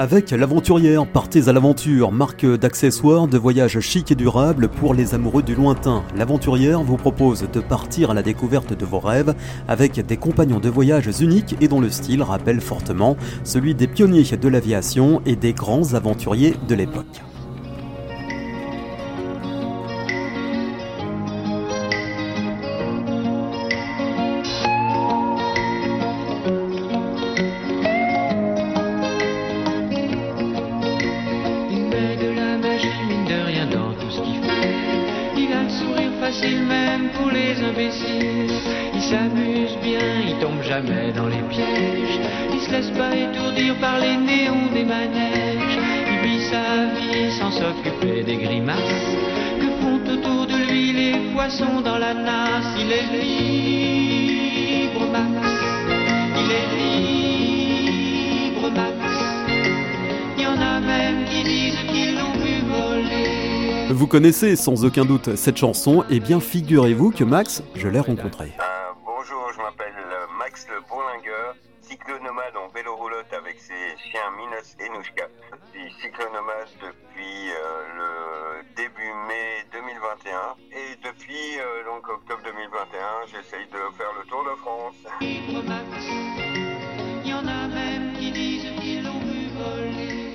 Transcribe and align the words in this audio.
Avec 0.00 0.30
l'Aventurière, 0.30 1.06
partez 1.06 1.50
à 1.50 1.52
l'aventure, 1.52 2.10
marque 2.10 2.46
d'accessoires 2.46 3.28
de 3.28 3.36
voyage 3.36 3.80
chic 3.80 4.10
et 4.10 4.14
durable 4.14 4.68
pour 4.68 4.94
les 4.94 5.14
amoureux 5.14 5.42
du 5.42 5.54
lointain. 5.54 6.02
L'Aventurière 6.16 6.82
vous 6.82 6.96
propose 6.96 7.46
de 7.52 7.60
partir 7.60 8.10
à 8.10 8.14
la 8.14 8.22
découverte 8.22 8.72
de 8.72 8.86
vos 8.86 8.98
rêves 8.98 9.34
avec 9.68 10.00
des 10.00 10.16
compagnons 10.16 10.58
de 10.58 10.70
voyage 10.70 11.10
uniques 11.20 11.54
et 11.60 11.68
dont 11.68 11.82
le 11.82 11.90
style 11.90 12.22
rappelle 12.22 12.62
fortement 12.62 13.18
celui 13.44 13.74
des 13.74 13.88
pionniers 13.88 14.24
de 14.24 14.48
l'aviation 14.48 15.20
et 15.26 15.36
des 15.36 15.52
grands 15.52 15.92
aventuriers 15.92 16.54
de 16.66 16.74
l'époque. 16.74 17.20
Jamais 40.62 41.12
dans 41.12 41.26
les 41.26 41.42
pièges. 41.48 42.20
Il 42.52 42.60
se 42.60 42.70
laisse 42.70 42.90
pas 42.90 43.14
étourdir 43.14 43.74
par 43.80 43.98
les 43.98 44.16
néons 44.16 44.72
des 44.72 44.84
manèges. 44.84 45.78
Il 46.12 46.28
vit 46.28 46.44
sa 46.44 46.86
vie 46.94 47.30
sans 47.38 47.50
s'occuper 47.50 48.22
des 48.22 48.36
grimaces 48.36 48.76
que 49.60 49.66
font 49.80 50.00
autour 50.12 50.46
de 50.46 50.70
lui 50.70 50.92
les 50.92 51.32
poissons 51.32 51.80
dans 51.84 51.98
la 51.98 52.14
nasse. 52.14 52.74
Il 52.78 52.92
est 52.92 53.08
libre, 53.22 55.06
Max. 55.12 55.48
Il 56.36 56.50
est 56.60 56.68
libre, 56.76 58.70
Max. 58.70 58.96
Il 60.36 60.42
y 60.42 60.46
en 60.46 60.60
a 60.60 60.80
même 60.80 61.24
qui 61.26 61.42
disent 61.42 61.78
qu'ils 61.90 62.14
l'ont 62.16 62.32
vu 62.32 62.62
voler. 62.68 63.92
Vous 63.92 64.06
connaissez 64.06 64.56
sans 64.56 64.84
aucun 64.84 65.04
doute 65.04 65.36
cette 65.36 65.56
chanson, 65.56 66.04
et 66.10 66.20
bien 66.20 66.40
figurez-vous 66.40 67.10
que 67.10 67.24
Max, 67.24 67.62
je 67.74 67.88
l'ai 67.88 68.00
rencontré. 68.00 68.52
J'essaye 83.26 83.66
de 83.66 83.96
faire 83.96 84.12
le 84.18 84.26
tour 84.28 84.44
de 84.44 84.56
France. 84.60 84.94
Libre 85.20 85.62
Max. 85.66 85.84
Il 87.24 87.30
y 87.30 87.34
en 87.34 87.46
a 87.46 87.68
même 87.68 88.12
qui 88.14 88.32
disent 88.32 88.70
qu'ils 88.80 89.04
l'ont 89.04 89.20
vu 89.20 89.48
voler. 89.56 90.30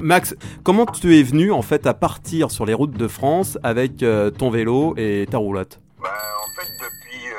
Max, 0.00 0.34
comment 0.62 0.86
tu 0.86 1.18
es 1.18 1.22
venu 1.22 1.52
en 1.52 1.62
fait 1.62 1.86
à 1.86 1.94
partir 1.94 2.50
sur 2.50 2.64
les 2.64 2.74
routes 2.74 2.96
de 2.96 3.08
France 3.08 3.58
avec 3.62 4.02
euh, 4.02 4.30
ton 4.30 4.50
vélo 4.50 4.94
et 4.96 5.26
ta 5.30 5.38
roulotte? 5.38 5.80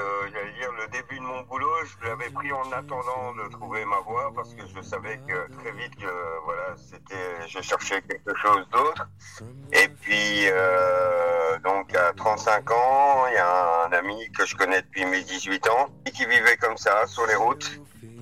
Euh, 0.01 0.29
j'allais 0.33 0.53
dire, 0.53 0.71
le 0.73 0.87
début 0.87 1.17
de 1.17 1.23
mon 1.23 1.41
boulot, 1.43 1.69
je 1.85 2.07
l'avais 2.07 2.29
pris 2.29 2.51
en 2.51 2.71
attendant 2.71 3.33
de 3.33 3.49
trouver 3.51 3.85
ma 3.85 3.99
voie 3.99 4.31
parce 4.35 4.53
que 4.53 4.61
je 4.67 4.81
savais 4.81 5.19
que 5.27 5.51
très 5.59 5.71
vite 5.71 5.95
que, 5.95 6.43
voilà, 6.45 6.75
c'était, 6.77 7.47
je 7.47 7.61
cherchais 7.61 8.01
quelque 8.01 8.35
chose 8.37 8.67
d'autre. 8.71 9.07
Et 9.73 9.87
puis, 9.87 10.47
euh, 10.47 11.59
donc, 11.59 11.95
à 11.95 12.13
35 12.13 12.71
ans, 12.71 13.27
il 13.27 13.35
y 13.35 13.37
a 13.37 13.85
un 13.85 13.91
ami 13.91 14.31
que 14.31 14.45
je 14.45 14.55
connais 14.55 14.81
depuis 14.81 15.05
mes 15.05 15.21
18 15.21 15.67
ans 15.69 15.89
qui 16.13 16.25
vivait 16.25 16.57
comme 16.57 16.77
ça, 16.77 17.05
sur 17.07 17.25
les 17.27 17.35
routes. 17.35 17.79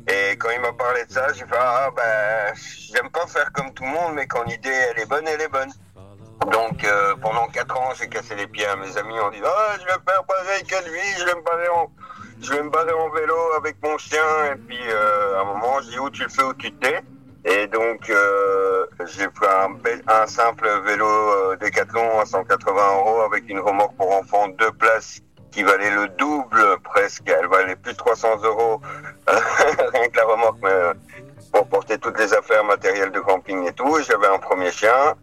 Et 0.08 0.38
quand 0.38 0.50
il 0.50 0.60
m'a 0.60 0.74
parlé 0.74 1.06
de 1.06 1.12
ça, 1.12 1.32
j'ai 1.34 1.46
fait, 1.46 1.58
ah, 1.58 1.90
ben, 1.96 2.54
j'aime 2.56 3.10
pas 3.12 3.28
faire 3.28 3.52
comme 3.54 3.74
tout 3.74 3.84
le 3.84 3.90
monde, 3.90 4.14
mais 4.16 4.28
quand 4.28 4.44
l'idée, 4.44 4.70
elle 4.70 5.00
est 5.00 5.06
bonne, 5.06 5.28
elle 5.28 5.42
est 5.42 5.50
bonne. 5.50 5.72
Donc 6.48 6.84
euh, 6.84 7.16
pendant 7.22 7.48
4 7.48 7.78
ans, 7.78 7.92
j'ai 8.00 8.08
cassé 8.08 8.36
les 8.36 8.48
pieds 8.48 8.66
à 8.66 8.76
mes 8.76 8.98
amis 8.98 9.20
en 9.20 9.30
disant 9.30 9.50
ah, 9.54 9.74
je 9.80 9.86
vais 9.86 9.92
faire 10.08 10.24
pareil 10.24 10.64
que 10.64 10.90
lui, 10.90 11.00
je 11.20 11.26
vais 11.26 11.36
me 11.36 11.42
barrer 11.42 11.68
en, 11.70 11.92
je 12.42 12.54
vais 12.54 12.64
me 12.64 12.70
barrer 12.70 12.94
en 12.94 13.10
vélo 13.10 13.36
avec 13.58 13.76
mon 13.84 13.98
chien. 13.98 14.24
Et 14.54 14.56
puis 14.56 14.80
euh, 14.90 15.38
à 15.38 15.42
un 15.42 15.44
moment, 15.46 15.80
je 15.82 15.90
dis 15.90 16.00
où 16.00 16.10
tu 16.10 16.24
le 16.24 16.30
fais, 16.30 16.44
où 16.44 16.54
tu 16.54 16.72
te 16.72 16.86
tais. 16.88 17.02
Et 17.46 17.68
donc 17.68 18.10
euh, 18.10 18.86
j'ai 19.06 19.28
pris 19.30 19.48
un, 19.48 19.70
bel- 19.72 20.04
un 20.08 20.28
simple 20.28 20.68
vélo 20.86 21.06
euh, 21.08 21.56
Décathlon 21.58 22.20
à 22.20 22.26
180 22.26 22.96
euros 22.98 23.22
avec 23.22 23.48
une 23.50 23.60
remorque 23.60 23.96
pour 23.96 24.12
enfants 24.16 24.48
deux 24.50 24.72
places 24.72 25.20
qui 25.52 25.64
valait 25.64 25.90
le 25.92 26.08
double 26.10 26.80
presque. 26.84 27.24
Elle 27.28 27.48
valait 27.48 27.76
plus 27.76 27.94
de 27.94 27.98
300 27.98 28.42
euros 28.44 28.82
rien 29.28 30.10
que 30.10 30.18
la 30.18 30.26
remorque, 30.26 30.58
mais 30.64 30.70
euh, 30.70 30.94
pour 31.52 31.68
porter 31.68 31.98
toutes 31.98 32.20
les 32.20 32.34
affaires, 32.34 32.64
matériel 32.64 33.12
de 33.12 33.20
camping 33.20 33.68
et 33.68 33.74
tout. 33.74 33.98
J'avais 34.08 34.28
un 34.28 34.38
premier 34.40 34.72
chien. 34.72 35.16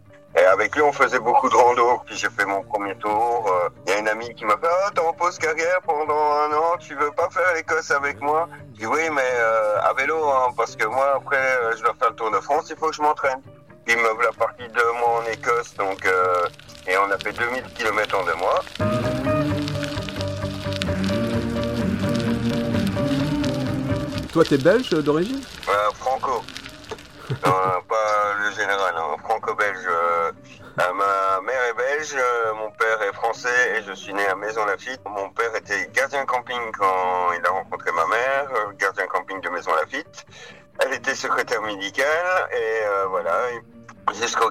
Avec 0.51 0.75
lui, 0.75 0.81
on 0.81 0.93
faisait 0.93 1.19
beaucoup 1.19 1.49
de 1.49 1.55
rando. 1.55 2.01
Puis 2.05 2.15
j'ai 2.15 2.29
fait 2.29 2.45
mon 2.45 2.61
premier 2.63 2.95
tour. 2.95 3.45
Euh, 3.51 3.69
Il 3.85 3.91
y 3.91 3.95
a 3.95 3.99
une 3.99 4.07
amie 4.07 4.33
qui 4.35 4.45
m'a 4.45 4.57
fait 4.57 4.67
Ah, 4.69 4.89
t'es 4.93 5.01
en 5.01 5.13
pause 5.13 5.37
carrière 5.37 5.79
pendant 5.85 6.13
un 6.13 6.51
an, 6.53 6.77
tu 6.79 6.95
veux 6.95 7.11
pas 7.11 7.29
faire 7.29 7.53
l'Écosse 7.55 7.91
avec 7.91 8.19
moi? 8.21 8.47
Je 8.73 8.79
dis 8.79 8.85
Oui, 8.85 9.01
mais 9.11 9.21
euh, 9.23 9.81
à 9.81 9.93
vélo, 9.93 10.23
hein, 10.29 10.53
parce 10.55 10.75
que 10.75 10.85
moi, 10.85 11.13
après, 11.17 11.37
euh, 11.37 11.75
je 11.77 11.83
dois 11.83 11.93
faire 11.99 12.09
le 12.09 12.15
Tour 12.15 12.31
de 12.31 12.39
France, 12.39 12.67
il 12.69 12.77
faut 12.77 12.89
que 12.89 12.95
je 12.95 13.01
m'entraîne. 13.01 13.41
Puis 13.85 13.95
il 13.95 14.01
me 14.01 14.09
voilà 14.09 14.31
parti 14.37 14.67
deux 14.69 14.91
mois 14.99 15.21
en 15.21 15.31
Écosse, 15.31 15.73
donc, 15.75 16.05
euh, 16.05 16.45
et 16.87 16.97
on 16.97 17.11
a 17.11 17.17
fait 17.17 17.33
2000 17.33 17.63
km 17.73 18.17
en 18.19 18.23
deux 18.25 18.35
mois. 18.35 19.67
Toi, 24.31 24.43
t'es 24.43 24.57
belge 24.57 24.89
d'origine? 24.89 25.41
Euh, 25.69 25.89
Franco. 25.95 26.43
Non, 27.29 27.51
pas 27.89 28.33
le 28.39 28.51
général, 28.55 28.93
hein, 28.97 29.15
franco-belge. 29.23 29.87
Euh, 30.79 30.93
ma 30.93 31.41
mère 31.41 31.61
est 31.69 31.73
belge, 31.73 32.15
euh, 32.15 32.53
mon 32.53 32.69
père 32.71 33.01
est 33.09 33.13
français 33.13 33.49
et 33.77 33.81
je 33.81 33.93
suis 33.93 34.13
né 34.13 34.25
à 34.27 34.35
Maison-Lafitte. 34.35 35.01
Mon 35.09 35.29
père 35.31 35.55
était 35.55 35.89
gardien 35.91 36.23
camping 36.25 36.59
quand 36.77 37.33
il 37.39 37.43
a 37.45 37.49
rencontré 37.49 37.91
ma 37.93 38.05
mère, 38.05 38.47
euh, 38.55 38.71
gardien 38.77 39.07
camping 39.07 39.41
de 39.41 39.49
Maison-Lafitte. 39.49 40.25
Elle 40.79 40.93
était 40.93 41.15
secrétaire 41.15 41.63
médicale 41.63 42.05
et 42.51 42.85
euh, 42.85 43.05
voilà. 43.09 43.31
Jusqu'à 44.13 44.45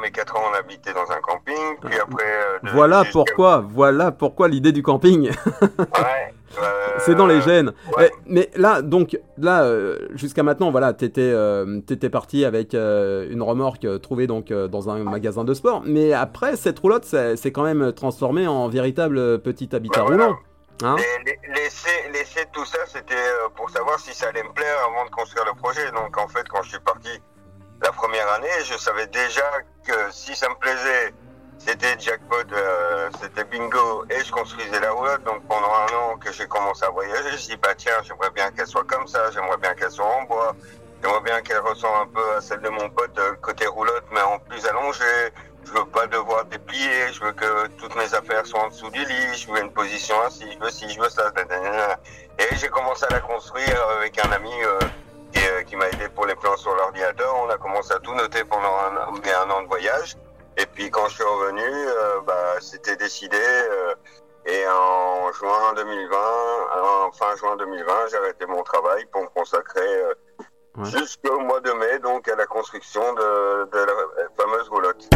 mes 0.00 0.10
4 0.12 0.36
ans, 0.36 0.42
on 0.52 0.54
habitait 0.54 0.92
dans 0.92 1.10
un 1.10 1.20
camping. 1.20 1.76
Puis 1.82 1.98
après. 1.98 2.24
euh, 2.32 2.58
Voilà 2.74 3.02
pourquoi, 3.10 3.64
voilà 3.66 4.12
pourquoi 4.12 4.46
l'idée 4.48 4.70
du 4.72 4.82
camping. 4.82 5.30
Ouais, 5.78 6.34
C'est 6.98 7.14
dans 7.14 7.26
les 7.26 7.40
gènes. 7.40 7.72
ouais. 7.96 8.10
Eh, 8.12 8.18
mais 8.26 8.50
là, 8.56 8.82
donc, 8.82 9.18
là, 9.38 9.62
euh, 9.64 9.96
jusqu'à 10.14 10.42
maintenant, 10.42 10.70
voilà, 10.70 10.92
t'étais, 10.92 11.20
euh, 11.22 11.80
t'étais 11.80 12.10
parti 12.10 12.44
avec 12.44 12.74
euh, 12.74 13.26
une 13.30 13.42
remorque 13.42 13.84
euh, 13.84 13.98
trouvée 13.98 14.26
donc 14.26 14.50
euh, 14.50 14.68
dans 14.68 14.90
un 14.90 14.98
magasin 15.04 15.44
de 15.44 15.54
sport. 15.54 15.82
Mais 15.86 16.12
après, 16.12 16.56
cette 16.56 16.78
roulotte, 16.78 17.04
c'est 17.04 17.52
quand 17.52 17.62
même 17.64 17.92
transformée 17.92 18.46
en 18.46 18.68
véritable 18.68 19.18
euh, 19.18 19.38
petit 19.38 19.74
habitat 19.74 20.00
Bah 20.00 20.06
voilà. 20.08 20.24
roulant. 20.26 20.38
Hein 20.82 20.96
Et 20.98 21.24
la- 21.48 21.54
laisser, 21.54 21.88
laisser 22.12 22.46
tout 22.52 22.64
ça, 22.64 22.78
c'était 22.86 23.14
euh, 23.14 23.48
pour 23.54 23.68
savoir 23.70 23.98
si 24.00 24.14
ça 24.14 24.28
allait 24.28 24.42
me 24.42 24.52
plaire 24.52 24.76
avant 24.88 25.04
de 25.04 25.10
construire 25.10 25.44
le 25.46 25.54
projet. 25.58 25.90
Donc 25.92 26.16
en 26.18 26.28
fait, 26.28 26.46
quand 26.48 26.62
je 26.62 26.70
suis 26.70 26.80
parti 26.80 27.10
la 27.82 27.92
première 27.92 28.30
année, 28.32 28.48
je 28.64 28.76
savais 28.78 29.06
déjà 29.06 29.42
que 29.86 29.92
si 30.10 30.34
ça 30.34 30.48
me 30.48 30.54
plaisait, 30.58 31.12
c'était 31.64 31.98
jackpot, 31.98 32.36
euh, 32.52 33.10
c'était 33.20 33.44
bingo, 33.44 34.04
et 34.10 34.24
je 34.24 34.32
construisais 34.32 34.80
la 34.80 34.92
roulotte. 34.92 35.22
Donc 35.24 35.46
pendant 35.46 35.72
un 35.84 35.94
an 36.02 36.16
que 36.16 36.32
j'ai 36.32 36.46
commencé 36.46 36.84
à 36.84 36.90
voyager, 36.90 37.30
je 37.32 37.46
dis 37.50 37.56
bah 37.56 37.74
tiens, 37.76 37.98
j'aimerais 38.02 38.30
bien 38.30 38.50
qu'elle 38.50 38.66
soit 38.66 38.84
comme 38.84 39.06
ça, 39.06 39.30
j'aimerais 39.30 39.58
bien 39.58 39.74
qu'elle 39.74 39.90
soit 39.90 40.06
en 40.06 40.22
bois, 40.24 40.56
j'aimerais 41.02 41.20
bien 41.20 41.40
qu'elle 41.42 41.60
ressemble 41.60 41.98
un 42.02 42.06
peu 42.06 42.36
à 42.36 42.40
celle 42.40 42.60
de 42.60 42.70
mon 42.70 42.88
pote 42.90 43.18
euh, 43.18 43.34
côté 43.42 43.66
roulotte, 43.66 44.04
mais 44.12 44.22
en 44.22 44.38
plus 44.38 44.66
allongée. 44.66 45.32
Je 45.62 45.72
veux 45.72 45.84
pas 45.84 46.06
devoir 46.06 46.46
déplier, 46.46 47.12
je 47.12 47.20
veux 47.20 47.32
que 47.32 47.66
toutes 47.78 47.94
mes 47.94 48.12
affaires 48.14 48.44
soient 48.46 48.64
en 48.64 48.68
dessous 48.68 48.90
du 48.90 49.04
lit, 49.04 49.34
je 49.36 49.52
veux 49.52 49.60
une 49.60 49.70
position 49.70 50.18
assise, 50.22 50.48
je 50.54 50.58
veux 50.58 50.70
ci, 50.70 50.88
je 50.88 50.98
veux 50.98 51.10
ça. 51.10 51.30
Et 52.38 52.56
j'ai 52.56 52.68
commencé 52.68 53.04
à 53.04 53.12
la 53.12 53.20
construire 53.20 53.78
avec 53.98 54.18
un 54.24 54.32
ami 54.32 54.50
euh, 54.64 54.78
qui, 55.32 55.46
euh, 55.46 55.62
qui 55.64 55.76
m'a 55.76 55.88
aidé 55.90 56.08
pour 56.08 56.24
les 56.24 56.34
plans 56.34 56.56
sur 56.56 56.74
l'ordinateur. 56.74 57.36
On 57.44 57.50
a 57.50 57.58
commencé 57.58 57.92
à 57.92 57.98
tout 57.98 58.14
noter 58.14 58.42
pendant 58.44 58.74
un, 58.74 58.96
un 58.96 59.50
an 59.50 59.62
de 59.62 59.68
voyage. 59.68 60.16
Et 60.60 60.66
puis 60.66 60.90
quand 60.90 61.08
je 61.08 61.14
suis 61.14 61.24
revenu, 61.24 61.62
euh, 61.64 62.20
bah, 62.26 62.54
c'était 62.60 62.96
décidé. 62.96 63.36
euh, 63.40 63.94
et 64.46 64.64
en 64.68 65.30
juin 65.32 65.74
2020, 65.76 66.16
en 67.06 67.12
fin 67.12 67.36
juin 67.36 67.56
2020, 67.56 67.92
j'ai 68.10 68.16
arrêté 68.16 68.46
mon 68.46 68.62
travail 68.62 69.04
pour 69.12 69.22
me 69.22 69.28
consacrer 69.28 69.80
euh, 70.02 70.14
Ouais. 70.76 70.84
jusqu'au 70.88 71.40
mois 71.40 71.60
de 71.60 71.72
mai, 71.72 71.98
donc 71.98 72.28
à 72.28 72.36
la 72.36 72.46
construction 72.46 73.02
de, 73.14 73.64
de 73.72 73.78
la 73.78 73.92
fameuse 74.38 74.68
roulotte. 74.68 75.10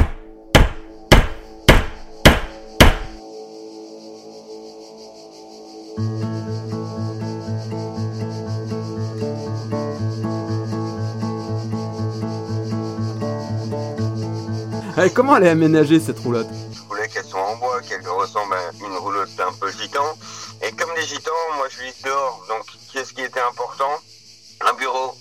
Eh, 15.02 15.10
comment 15.10 15.36
elle 15.36 15.44
est 15.44 15.48
aménagée 15.48 15.98
cette 15.98 16.20
roulotte? 16.20 16.46
Je 16.72 16.80
voulais 16.82 17.08
qu'elle 17.08 17.24
soit 17.24 17.42
en 17.42 17.56
bois, 17.56 17.80
qu'elle 17.82 18.06
ressemble 18.08 18.54
à 18.54 18.70
une 18.80 18.96
roulotte 18.96 19.28
un 19.40 19.52
peu 19.54 19.68
gitan. 19.72 20.04
Et 20.62 20.70
comme 20.70 20.90
les 20.94 21.02
gitans, 21.02 21.32
moi 21.56 21.66
je 21.68 21.82
vis 21.82 22.02
dehors. 22.04 22.44
Donc 22.48 22.64
qu'est-ce 22.92 23.12
qui 23.12 23.22
était 23.22 23.40
important? 23.40 23.90
Un 24.60 24.72
bureau. 24.74 25.16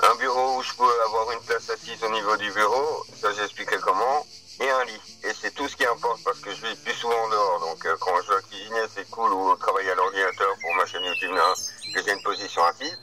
Un 0.00 0.14
bureau 0.14 0.58
où 0.58 0.62
je 0.62 0.72
pouvais 0.74 1.00
avoir 1.06 1.32
une 1.32 1.40
place 1.40 1.68
assise 1.70 2.02
au 2.04 2.10
niveau 2.12 2.36
du 2.36 2.52
bureau. 2.52 3.04
Ça 3.20 3.32
j'expliquais 3.32 3.78
comment 3.82 4.24
et 4.60 4.70
un 4.70 4.84
lit. 4.84 5.00
Et 5.24 5.32
c'est 5.34 5.54
tout 5.54 5.68
ce 5.68 5.76
qui 5.76 5.84
importe 5.86 6.22
parce 6.24 6.38
que 6.38 6.50
je 6.54 6.66
vis 6.66 6.76
plus 6.76 6.94
souvent 6.94 7.28
dehors. 7.30 7.60
Donc 7.60 7.84
euh, 7.84 7.96
quand 8.00 8.14
je 8.22 8.28
dois 8.28 8.42
cuisiner, 8.42 8.86
c'est 8.94 9.08
cool 9.10 9.32
ou 9.32 9.56
travailler 9.56 9.90
à 9.90 9.94
l'ordinateur 9.96 10.54
pour 10.60 10.74
ma 10.76 10.86
chaîne 10.86 11.02
YouTube, 11.02 11.34
que 11.94 12.02
j'ai 12.04 12.12
une 12.12 12.22
position 12.22 12.62
assise. 12.64 12.98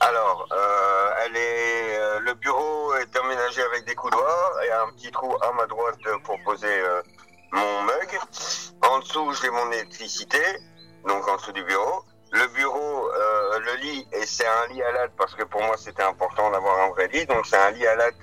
Alors, 0.00 0.46
euh, 0.52 1.10
elle 1.24 1.36
est, 1.36 1.98
euh, 1.98 2.20
le 2.20 2.34
bureau 2.34 2.85
aménagé 3.46 3.62
avec 3.62 3.84
des 3.84 3.94
coudoirs 3.94 4.52
et 4.64 4.72
un 4.72 4.88
petit 4.92 5.10
trou 5.10 5.36
à 5.42 5.52
ma 5.52 5.66
droite 5.66 5.98
pour 6.24 6.36
poser 6.44 6.66
euh, 6.68 7.02
mon 7.52 7.82
mug. 7.82 8.18
En 8.82 8.98
dessous, 8.98 9.32
j'ai 9.40 9.50
mon 9.50 9.70
électricité, 9.72 10.40
donc 11.06 11.26
en 11.28 11.36
dessous 11.36 11.52
du 11.52 11.62
bureau. 11.64 12.04
Le 12.32 12.46
bureau, 12.48 13.10
euh, 13.12 13.58
le 13.60 13.74
lit, 13.76 14.08
et 14.12 14.26
c'est 14.26 14.46
un 14.46 14.72
lit 14.72 14.82
à 14.82 14.92
latte 14.92 15.12
parce 15.16 15.34
que 15.34 15.44
pour 15.44 15.62
moi 15.62 15.76
c'était 15.78 16.02
important 16.02 16.50
d'avoir 16.50 16.78
un 16.80 16.90
vrai 16.90 17.08
lit. 17.08 17.26
Donc 17.26 17.46
c'est 17.46 17.56
un 17.56 17.70
lit 17.70 17.86
à 17.86 17.94
latte 17.94 18.14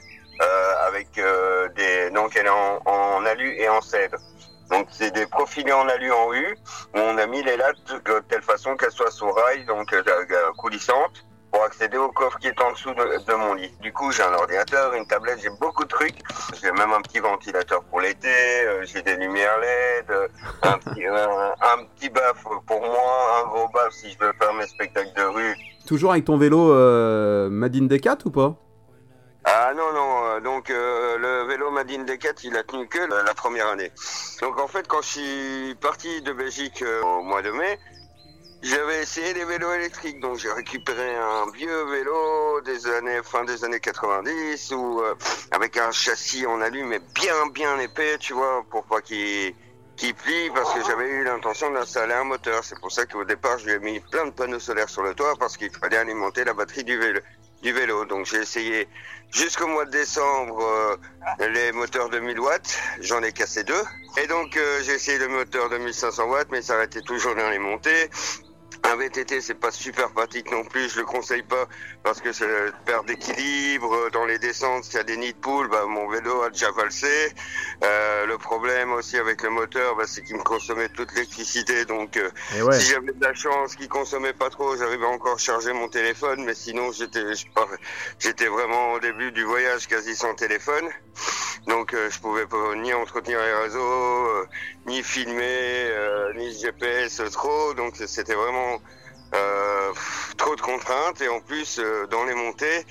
euh, 0.42 0.88
avec 0.88 1.18
euh, 1.18 1.70
des, 1.70 2.10
donc 2.12 2.36
elle 2.36 2.48
est 2.48 2.50
en, 2.50 2.82
en 2.86 3.26
alu 3.26 3.56
et 3.58 3.70
en 3.70 3.82
cèdre. 3.82 4.18
Donc 4.70 4.88
c'est 4.92 5.12
des 5.12 5.26
profilés 5.26 5.72
en 5.72 5.88
alu 5.88 6.12
en 6.12 6.34
U 6.34 6.58
où 6.94 7.00
on 7.00 7.18
a 7.18 7.26
mis 7.28 7.44
les 7.44 7.58
lattes 7.58 7.86
de 8.06 8.20
telle 8.30 8.42
façon 8.42 8.76
qu'elles 8.76 8.92
soient 8.92 9.12
sous 9.12 9.32
rail, 9.32 9.66
donc 9.66 9.96
coulissantes 10.58 11.26
pour 11.54 11.64
accéder 11.64 11.98
au 11.98 12.10
coffre 12.12 12.40
qui 12.40 12.48
est 12.48 12.62
en 12.62 12.72
dessous 12.72 12.94
de, 12.96 13.26
de 13.26 13.34
mon 13.36 13.54
lit. 13.54 13.72
Du 13.80 13.94
coup, 13.94 14.12
j'ai 14.12 14.24
un 14.24 14.34
ordinateur, 14.34 14.94
une 14.96 15.06
tablette, 15.06 15.40
j'ai 15.40 15.52
beaucoup 15.62 15.84
de 15.84 15.90
trucs. 15.90 16.16
J'ai 16.60 16.72
même 16.72 16.92
un 16.92 17.02
petit 17.02 17.20
ventilateur 17.20 17.84
pour 17.84 18.02
l'été, 18.02 18.28
euh, 18.66 18.84
j'ai 18.86 19.04
des 19.04 19.16
lumières 19.16 19.60
LED, 19.60 20.10
euh, 20.10 20.28
un 20.64 20.80
petit, 20.80 21.06
un, 21.06 21.14
un 21.16 21.84
petit 21.96 22.10
baf 22.10 22.44
pour 22.66 22.82
moi, 22.82 23.44
un 23.44 23.48
gros 23.50 23.68
baf 23.70 23.92
si 23.92 24.12
je 24.12 24.26
veux 24.26 24.34
faire 24.34 24.52
mes 24.56 24.66
spectacles 24.66 25.14
de 25.16 25.24
rue. 25.24 25.56
Toujours 25.86 26.12
avec 26.12 26.26
ton 26.26 26.38
vélo 26.38 26.74
euh, 26.74 27.50
Madine 27.50 27.88
Decat 27.88 28.18
ou 28.26 28.32
pas? 28.32 28.56
Ah 29.46 29.74
non, 29.76 29.94
non, 29.94 30.26
euh, 30.26 30.40
donc 30.40 30.70
euh, 30.72 31.18
le 31.20 31.48
vélo 31.48 31.70
Madine 31.70 32.06
Decat, 32.06 32.34
il 32.44 32.58
a 32.58 32.64
tenu 32.64 32.88
que 32.88 32.98
la, 32.98 33.22
la 33.22 33.34
première 33.36 33.68
année. 33.68 33.92
Donc 34.42 34.60
en 34.60 34.68
fait, 34.68 34.88
quand 34.88 35.04
je 35.04 35.08
suis 35.08 35.76
parti 35.76 36.22
de 36.24 36.34
Belgique 36.34 36.82
euh, 36.82 37.04
au 37.04 37.22
mois 37.22 37.42
de 37.44 37.52
mai, 37.52 37.78
j'avais 38.64 39.02
essayé 39.02 39.34
des 39.34 39.46
vélos 39.46 39.74
électriques, 39.74 40.20
donc 40.20 40.38
j'ai 40.38 40.52
récupéré 40.52 41.16
un 41.16 41.52
vieux 41.52 41.84
vélo 41.92 42.62
des 42.62 42.88
années 42.88 43.22
fin 43.24 43.44
des 43.44 43.64
années 43.66 43.80
90 43.80 44.72
ou 44.72 45.02
euh, 45.02 45.16
avec 45.52 45.78
un 45.78 45.92
châssis 45.92 46.46
en 46.46 46.62
alu 46.62 46.84
mais 46.84 47.00
bien 47.14 47.48
bien 47.54 47.78
épais, 47.80 48.18
tu 48.18 48.34
vois, 48.34 48.64
pour 48.72 48.86
pas 48.86 49.02
qu'il 49.02 49.54
qu'il 49.96 50.16
plie 50.16 50.50
parce 50.54 50.74
que 50.74 50.84
j'avais 50.86 51.10
eu 51.10 51.24
l'intention 51.24 51.72
d'installer 51.72 52.14
un 52.14 52.24
moteur. 52.24 52.64
C'est 52.64 52.80
pour 52.80 52.92
ça 52.92 53.06
qu'au 53.06 53.24
départ, 53.24 53.60
je 53.60 53.66
lui 53.66 53.74
ai 53.74 53.80
mis 53.80 54.00
plein 54.00 54.26
de 54.26 54.32
panneaux 54.32 54.60
solaires 54.60 54.90
sur 54.90 55.04
le 55.04 55.14
toit 55.14 55.36
parce 55.38 55.58
qu'il 55.58 55.70
fallait 55.72 55.98
alimenter 55.98 56.44
la 56.44 56.54
batterie 56.54 56.84
du 56.84 56.98
vélo. 56.98 57.20
Du 57.62 57.72
vélo. 57.72 58.06
Donc 58.06 58.26
j'ai 58.26 58.38
essayé 58.38 58.88
jusqu'au 59.32 59.68
mois 59.68 59.86
de 59.86 59.92
décembre 59.92 60.62
euh, 60.62 61.48
les 61.48 61.72
moteurs 61.72 62.10
de 62.10 62.20
1000 62.20 62.40
watts. 62.40 62.80
J'en 63.02 63.22
ai 63.24 63.32
cassé 63.32 63.64
deux. 63.64 63.84
Et 64.22 64.28
donc 64.28 64.58
euh, 64.58 64.82
j'ai 64.84 64.94
essayé 64.94 65.18
le 65.18 65.28
moteur 65.28 65.70
de 65.70 65.78
1500 65.78 66.26
watts, 66.26 66.48
mais 66.52 66.62
ça 66.62 66.76
arrêtait 66.76 67.02
toujours 67.02 67.36
dans 67.36 67.50
les 67.50 67.60
montées. 67.60 68.10
Un 68.86 68.98
VTT, 68.98 69.40
c'est 69.40 69.54
pas 69.54 69.72
super 69.72 70.12
pratique 70.12 70.52
non 70.52 70.66
plus, 70.66 70.90
je 70.90 71.00
le 71.00 71.06
conseille 71.06 71.42
pas 71.42 71.68
parce 72.04 72.20
que 72.20 72.34
c'est 72.34 72.46
perte 72.86 73.08
d'équilibre 73.08 74.10
dans 74.12 74.26
les 74.26 74.40
descentes. 74.40 74.84
S'il 74.84 74.96
y 74.96 75.00
a 75.00 75.04
des 75.04 75.16
nids 75.16 75.32
de 75.32 75.38
poules, 75.38 75.70
bah, 75.70 75.86
mon 75.88 76.10
vélo 76.10 76.42
a 76.42 76.50
déjà 76.50 76.70
valsé. 76.72 77.34
Euh, 77.84 78.26
le 78.26 78.38
problème 78.38 78.92
aussi 78.92 79.18
avec 79.18 79.42
le 79.42 79.50
moteur, 79.50 79.96
bah, 79.96 80.04
c'est 80.06 80.22
qu'il 80.22 80.36
me 80.36 80.44
consommait 80.44 80.90
toute 80.90 81.14
l'électricité. 81.14 81.86
Donc, 81.86 82.18
euh, 82.18 82.30
ouais. 82.62 82.80
si 82.80 82.92
j'avais 82.92 83.14
de 83.14 83.24
la 83.24 83.34
chance 83.34 83.76
qu'il 83.76 83.88
consommait 83.88 84.34
pas 84.34 84.50
trop, 84.50 84.76
j'arrivais 84.76 85.06
encore 85.06 85.36
à 85.36 85.38
charger 85.38 85.72
mon 85.72 85.88
téléphone. 85.88 86.44
Mais 86.44 86.54
sinon, 86.54 86.92
j'étais, 86.92 87.24
j'étais 88.20 88.48
vraiment 88.48 88.94
au 88.94 89.00
début 89.00 89.32
du 89.32 89.44
voyage 89.44 89.88
quasi 89.88 90.14
sans 90.14 90.36
téléphone. 90.36 90.90
Donc, 91.68 91.94
euh, 91.94 92.10
je 92.10 92.20
pouvais 92.20 92.46
pas 92.46 92.76
ni 92.76 92.94
entretenir 92.94 93.40
les 93.40 93.54
réseaux, 93.54 93.80
euh, 93.80 94.48
ni 94.86 95.04
filmer, 95.04 95.44
euh, 95.44 96.34
ni 96.34 96.58
GPS 96.60 97.22
trop. 97.32 97.74
Donc, 97.74 97.96
c'était 98.06 98.36
vraiment 98.36 98.82
trop 100.38 100.56
de 100.56 100.62
contraintes. 100.62 101.22
Et 101.22 101.28
en 101.28 101.40
plus, 101.40 101.80
dans 102.12 102.24
les 102.26 102.36
montées, 102.36 102.86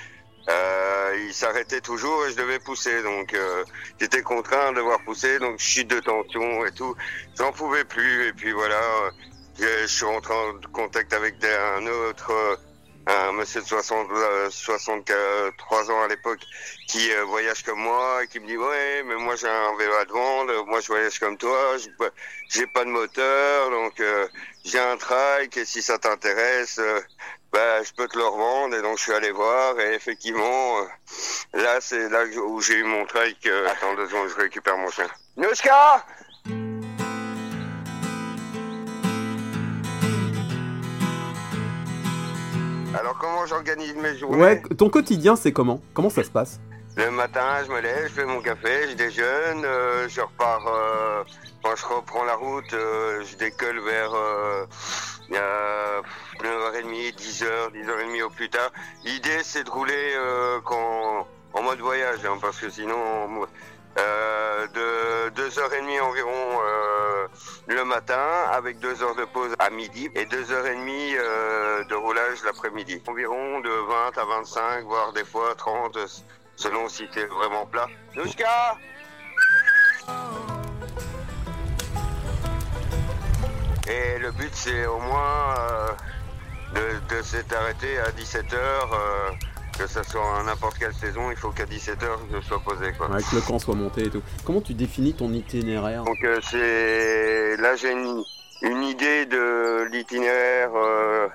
euh, 0.48 1.16
il 1.26 1.32
s'arrêtait 1.32 1.80
toujours 1.80 2.26
et 2.26 2.32
je 2.32 2.36
devais 2.36 2.58
pousser. 2.58 3.02
Donc, 3.02 3.34
euh, 3.34 3.64
j'étais 4.00 4.22
contraint 4.22 4.72
de 4.72 4.76
devoir 4.78 5.00
pousser. 5.04 5.38
Donc, 5.38 5.58
chute 5.58 5.88
de 5.88 6.00
tension 6.00 6.66
et 6.66 6.72
tout. 6.72 6.96
J'en 7.38 7.52
pouvais 7.52 7.84
plus. 7.84 8.28
Et 8.28 8.32
puis 8.32 8.52
voilà, 8.52 8.80
je, 9.58 9.86
suis 9.86 10.04
rentré 10.04 10.34
en 10.34 10.54
contact 10.72 11.12
avec 11.12 11.36
un 11.44 11.86
autre. 11.86 12.58
Euh, 13.08 13.28
un 13.28 13.32
monsieur 13.32 13.60
de 13.60 13.66
60, 13.66 14.08
euh, 14.12 14.48
63 14.50 15.90
ans 15.90 16.02
à 16.02 16.08
l'époque 16.08 16.40
qui 16.86 17.12
euh, 17.12 17.24
voyage 17.24 17.62
comme 17.64 17.80
moi 17.80 18.22
et 18.22 18.28
qui 18.28 18.38
me 18.40 18.46
dit 18.46 18.56
ouais 18.56 19.02
mais 19.04 19.16
moi 19.16 19.34
j'ai 19.36 19.48
un 19.48 19.76
vélo 19.76 19.92
à 19.94 20.04
vendre, 20.04 20.66
moi 20.66 20.80
je 20.80 20.86
voyage 20.86 21.18
comme 21.18 21.36
toi, 21.36 21.76
j'ai 22.48 22.66
pas- 22.66 22.84
de 22.84 22.90
moteur 22.90 23.70
donc 23.70 23.98
euh, 24.00 24.28
j'ai 24.64 24.78
un 24.78 24.96
trike 24.96 25.56
et 25.56 25.64
si 25.64 25.82
ça 25.82 25.98
t'intéresse 25.98 26.78
euh, 26.78 27.00
bah, 27.52 27.82
je 27.82 27.92
peux 27.92 28.08
te 28.08 28.16
le 28.16 28.24
revendre 28.24 28.76
et 28.76 28.82
donc 28.82 28.98
je 28.98 29.02
suis 29.02 29.12
allé 29.12 29.30
voir 29.30 29.78
et 29.80 29.94
effectivement 29.94 30.78
euh, 30.80 30.84
là 31.54 31.80
c'est 31.80 32.08
là 32.08 32.24
où 32.24 32.60
j'ai 32.60 32.74
eu 32.74 32.84
mon 32.84 33.04
trike. 33.06 33.46
euh, 33.46 33.68
attends 33.68 33.94
deux 33.94 34.06
secondes 34.08 34.28
je 34.28 34.36
récupère 34.36 34.78
mon 34.78 34.90
chien. 34.90 35.08
Nuska 35.36 36.04
Alors 42.98 43.16
comment 43.18 43.46
j'organise 43.46 43.94
mes 43.96 44.16
journées 44.16 44.36
Ouais, 44.40 44.62
ton 44.78 44.88
quotidien 44.90 45.36
c'est 45.36 45.52
comment? 45.52 45.80
Comment 45.94 46.10
ça 46.10 46.22
se 46.24 46.30
passe? 46.30 46.60
Le 46.96 47.10
matin, 47.10 47.62
je 47.66 47.72
me 47.72 47.80
lève, 47.80 48.08
je 48.08 48.12
fais 48.12 48.26
mon 48.26 48.42
café, 48.42 48.90
je 48.90 48.94
déjeune, 48.96 49.64
euh, 49.64 50.06
je 50.10 50.20
repars. 50.20 50.66
euh, 50.68 51.24
quand 51.64 51.74
je 51.74 51.86
reprends 51.86 52.24
la 52.24 52.34
route, 52.34 52.70
euh, 52.74 53.22
je 53.24 53.36
décolle 53.36 53.80
vers 53.80 54.12
euh, 54.12 54.66
euh, 55.32 56.02
9h30, 56.42 57.14
10h, 57.16 57.46
10h30 57.72 58.22
au 58.24 58.30
plus 58.30 58.50
tard. 58.50 58.70
L'idée, 59.04 59.38
c'est 59.42 59.64
de 59.64 59.70
rouler 59.70 60.12
quand, 60.66 61.26
en 61.54 61.62
mode 61.62 61.78
voyage, 61.78 62.18
hein, 62.26 62.36
parce 62.42 62.58
que 62.58 62.68
sinon, 62.68 63.46
de 63.96 65.30
2h30 65.30 66.00
environ 66.00 66.30
euh, 66.30 67.26
le 67.66 67.84
matin, 67.84 68.26
avec 68.50 68.78
2 68.80 69.02
heures 69.02 69.14
de 69.14 69.24
pause 69.24 69.54
à 69.58 69.70
midi 69.70 70.08
et 70.14 70.24
2h30 70.24 71.16
euh, 71.18 71.84
de 71.84 71.94
roulage 71.94 72.42
l'après-midi. 72.44 73.02
Environ 73.06 73.60
de 73.60 73.70
20 73.70 74.18
à 74.18 74.24
25, 74.24 74.84
voire 74.84 75.12
des 75.12 75.24
fois 75.24 75.54
30 75.56 75.98
selon 76.56 76.88
si 76.88 77.08
c'est 77.12 77.26
vraiment 77.26 77.66
plat. 77.66 77.86
Nouska 78.14 78.76
Et 83.88 84.18
le 84.18 84.30
but 84.32 84.54
c'est 84.54 84.86
au 84.86 84.98
moins 84.98 85.54
euh, 85.58 85.88
de, 86.74 87.16
de 87.16 87.22
s'être 87.22 87.52
arrêté 87.54 87.98
à 87.98 88.10
17h, 88.10 88.56
que 89.78 89.86
ce 89.86 90.02
soit 90.02 90.20
en 90.20 90.44
n'importe 90.44 90.78
quelle 90.78 90.94
saison, 90.94 91.30
il 91.30 91.36
faut 91.36 91.50
qu'à 91.50 91.64
17h 91.64 92.06
je 92.32 92.40
sois 92.40 92.60
posé. 92.60 92.92
Quoi. 92.92 93.10
Ouais, 93.10 93.22
Que 93.22 93.36
le 93.36 93.40
camp 93.42 93.58
soit 93.58 93.74
monté 93.74 94.06
et 94.06 94.10
tout. 94.10 94.22
Comment 94.44 94.60
tu 94.60 94.74
définis 94.74 95.14
ton 95.14 95.32
itinéraire 95.32 96.04
Donc 96.04 96.22
euh, 96.24 96.40
c'est 96.42 97.56
là 97.56 97.76
j'ai 97.76 97.92
une, 97.92 98.22
une 98.62 98.82
idée 98.82 99.26
de 99.26 99.88
l'itinéraire 99.90 100.70
euh, 100.74 101.28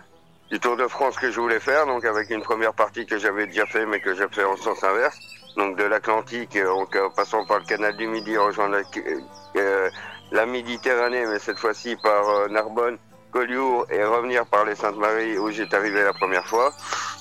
du 0.49 0.59
Tour 0.59 0.77
de 0.77 0.87
France 0.87 1.17
que 1.17 1.29
je 1.29 1.39
voulais 1.39 1.59
faire, 1.59 1.85
donc 1.85 2.05
avec 2.05 2.29
une 2.29 2.41
première 2.41 2.73
partie 2.73 3.05
que 3.05 3.17
j'avais 3.17 3.47
déjà 3.47 3.65
fait 3.65 3.85
mais 3.85 3.99
que 3.99 4.15
j'ai 4.15 4.27
fait 4.29 4.45
en 4.45 4.55
sens 4.55 4.83
inverse, 4.83 5.17
donc 5.57 5.77
de 5.77 5.83
l'Atlantique 5.83 6.55
euh, 6.55 6.65
donc, 6.65 6.95
en 6.95 7.09
passant 7.09 7.45
par 7.45 7.59
le 7.59 7.65
canal 7.65 7.95
du 7.97 8.07
Midi, 8.07 8.37
rejoindre 8.37 8.77
la, 8.77 9.61
euh, 9.61 9.89
la 10.31 10.45
Méditerranée, 10.45 11.25
mais 11.25 11.39
cette 11.39 11.59
fois-ci 11.59 11.95
par 12.01 12.29
euh, 12.29 12.47
Narbonne, 12.47 12.97
Collioure 13.31 13.85
et 13.89 14.03
revenir 14.03 14.45
par 14.45 14.65
les 14.65 14.75
Saintes-Maries 14.75 15.37
où 15.37 15.49
j'étais 15.51 15.75
arrivé 15.75 16.03
la 16.03 16.13
première 16.13 16.45
fois, 16.47 16.73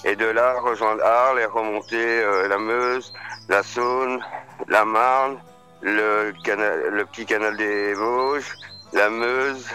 et 0.04 0.16
de 0.16 0.26
là 0.26 0.60
rejoindre 0.60 1.02
Arles 1.04 1.40
et 1.40 1.46
remonter 1.46 1.96
euh, 2.22 2.48
la 2.48 2.58
Meuse, 2.58 3.12
la 3.48 3.62
Saône, 3.62 4.20
la 4.68 4.84
Marne, 4.84 5.38
le, 5.82 6.32
canal, 6.44 6.88
le 6.90 7.04
petit 7.06 7.26
canal 7.26 7.56
des 7.56 7.94
Vosges, 7.94 8.54
la 8.92 9.10
Meuse 9.10 9.66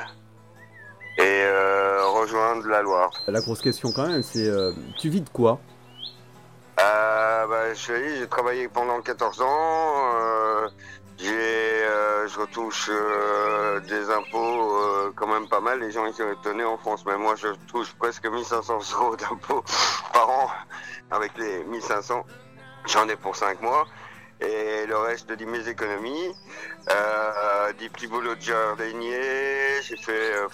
et 1.18 1.22
euh, 1.24 2.08
rejoindre 2.08 2.68
la 2.68 2.82
Loire. 2.82 3.12
La 3.28 3.42
grosse 3.42 3.62
question 3.62 3.92
quand 3.92 4.08
même, 4.08 4.24
c'est 4.24 4.48
euh, 4.48 4.72
tu 5.00 5.10
vis 5.10 5.22
de 5.22 5.30
quoi? 5.30 5.60
Euh, 6.80 7.48
bah, 7.48 7.74
je 7.74 7.94
j'ai 8.20 8.28
travaillé 8.28 8.68
pendant 8.68 9.02
14 9.02 9.42
ans. 9.42 10.70
j'ai, 11.18 11.71
euh, 11.92 12.28
je 12.28 12.40
retouche 12.40 12.90
euh, 12.90 13.80
des 13.82 14.10
impôts 14.10 14.78
euh, 14.78 15.12
quand 15.16 15.28
même 15.28 15.48
pas 15.48 15.60
mal. 15.60 15.80
Les 15.80 15.92
gens 15.92 16.06
ils 16.06 16.14
sont 16.14 16.32
étonnés 16.32 16.64
en 16.64 16.78
France, 16.78 17.04
mais 17.06 17.18
moi 17.18 17.36
je 17.36 17.48
touche 17.68 17.94
presque 17.94 18.26
1500 18.26 18.80
euros 18.94 19.16
d'impôts 19.16 19.64
par 20.14 20.30
an 20.30 20.50
avec 21.12 21.38
les 21.38 21.64
1500. 21.66 22.26
J'en 22.88 23.08
ai 23.10 23.16
pour 23.16 23.36
5 23.36 23.62
mois. 23.62 23.86
et 24.40 24.86
le 24.88 24.98
reste 24.98 25.32
de 25.32 25.46
mes 25.46 25.68
économies. 25.68 26.34
Euh, 26.90 27.74
des 27.74 27.90
petits 27.90 28.08
boulots 28.08 28.36
de 28.36 28.42
jardinier, 28.42 29.82
j'ai 29.84 29.98
fait, 29.98 30.34
euh, 30.34 30.48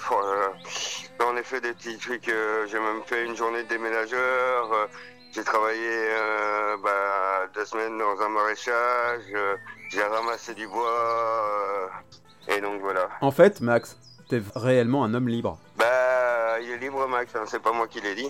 en 1.24 1.38
effet 1.38 1.62
des 1.62 1.74
petits 1.74 1.98
trucs, 1.98 2.30
j'ai 2.70 2.80
même 2.80 3.02
fait 3.06 3.26
une 3.26 3.36
journée 3.36 3.64
de 3.64 3.70
déménageur, 3.70 4.90
j'ai 5.38 5.44
travaillé 5.44 5.80
euh, 5.86 6.78
bah, 6.84 7.46
deux 7.54 7.64
semaines 7.64 7.96
dans 7.96 8.20
un 8.26 8.30
maraîchage, 8.30 9.22
euh, 9.36 9.56
j'ai 9.92 10.02
ramassé 10.02 10.56
du 10.56 10.68
bois, 10.68 10.82
euh, 10.90 12.56
et 12.56 12.60
donc 12.60 12.82
voilà. 12.82 13.08
En 13.22 13.30
fait, 13.30 13.62
Max, 13.62 14.00
t'es 14.30 14.42
réellement 14.56 15.04
un 15.04 15.14
homme 15.14 15.28
libre. 15.28 15.60
Bah, 15.78 16.60
il 16.60 16.72
est 16.72 16.78
libre 16.80 17.08
Max, 17.08 17.36
hein, 17.36 17.44
c'est 17.46 17.62
pas 17.62 17.72
moi 17.72 17.88
qui 17.88 18.02
l'ai 18.02 18.16
dit. 18.16 18.30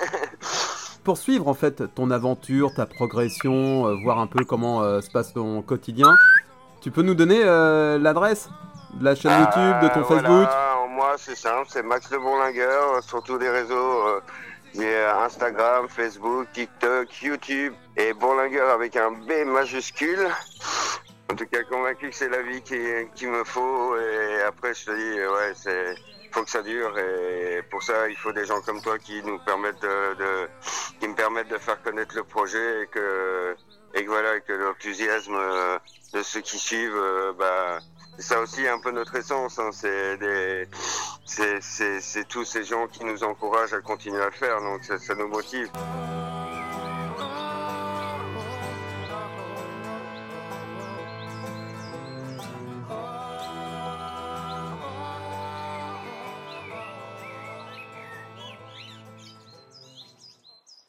Pour 1.04 1.16
suivre 1.16 1.46
en 1.46 1.54
fait 1.54 1.94
ton 1.94 2.10
aventure, 2.10 2.74
ta 2.74 2.86
progression, 2.86 4.02
voir 4.02 4.18
un 4.18 4.26
peu 4.26 4.44
comment 4.44 4.82
se 5.00 5.10
passe 5.12 5.32
ton 5.32 5.62
quotidien, 5.62 6.16
tu 6.80 6.90
peux 6.90 7.02
nous 7.02 7.14
donner 7.14 7.44
l'adresse 7.44 8.50
de 8.94 9.04
la 9.04 9.14
chaîne 9.14 9.30
YouTube, 9.38 9.80
de 9.80 9.88
ton 9.94 10.00
Euh, 10.00 10.04
Facebook? 10.04 10.24
Voilà, 10.26 10.76
Moi, 10.90 11.14
c'est 11.16 11.36
simple, 11.36 11.66
c'est 11.68 11.82
Max 11.84 12.10
le 12.10 12.18
Bourlingueur 12.18 13.02
sur 13.02 13.22
tous 13.22 13.38
les 13.38 13.48
réseaux. 13.48 14.20
Euh, 14.78 15.24
Instagram, 15.24 15.88
Facebook, 15.88 16.48
TikTok, 16.52 17.22
YouTube 17.22 17.74
et 17.96 18.12
Bourlingueur 18.12 18.70
avec 18.70 18.96
un 18.96 19.10
B 19.10 19.44
majuscule. 19.46 20.28
En 21.30 21.36
tout 21.36 21.46
cas, 21.46 21.62
convaincu 21.64 22.10
que 22.10 22.14
c'est 22.14 22.28
la 22.28 22.42
vie 22.42 22.62
qui, 22.62 22.78
qui 23.14 23.26
me 23.26 23.44
faut. 23.44 23.96
Et 23.96 24.42
après, 24.42 24.74
je 24.74 24.86
te 24.86 24.90
dis, 24.90 25.20
ouais, 25.20 25.52
c'est 25.54 25.94
faut 26.32 26.44
que 26.44 26.50
ça 26.50 26.62
dure. 26.62 26.96
Et 26.98 27.62
pour 27.70 27.82
ça, 27.82 28.08
il 28.08 28.16
faut 28.16 28.32
des 28.32 28.44
gens 28.44 28.60
comme 28.62 28.80
toi 28.82 28.98
qui 28.98 29.22
nous 29.22 29.38
permettent 29.40 29.82
de, 29.82 30.48
qui 31.00 31.08
me 31.08 31.14
permettent 31.14 31.48
de 31.48 31.58
faire 31.58 31.82
connaître 31.82 32.16
le 32.16 32.24
projet 32.24 32.82
et 32.82 32.86
que 32.86 33.56
et 33.94 34.04
que 34.04 34.08
voilà, 34.08 34.38
que 34.40 34.52
l'enthousiasme 34.52 35.34
euh, 35.34 35.78
de 36.12 36.22
ceux 36.22 36.40
qui 36.40 36.58
suivent, 36.58 36.94
euh, 36.94 37.32
bah 37.32 37.80
ça 38.18 38.40
aussi 38.40 38.66
un 38.68 38.78
peu 38.80 38.90
notre 38.92 39.16
essence. 39.16 39.58
Hein. 39.58 39.70
C'est 39.72 40.16
des, 40.18 40.68
c'est 41.30 42.28
tous 42.28 42.44
ces 42.44 42.64
gens 42.64 42.86
qui 42.88 43.04
nous 43.04 43.22
encouragent 43.22 43.74
à 43.74 43.80
continuer 43.80 44.20
à 44.20 44.26
le 44.26 44.32
faire. 44.32 44.60
Donc 44.60 44.84
ça, 44.84 44.98
ça 44.98 45.14
nous 45.14 45.28
motive. 45.28 45.70